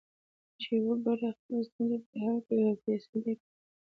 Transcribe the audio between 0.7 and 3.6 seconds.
وګړي خپلې ستونزې پرې حل کوي او فیصلې کوي.